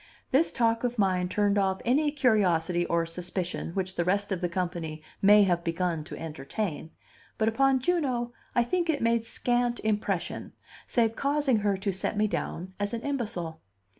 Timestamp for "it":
8.89-9.03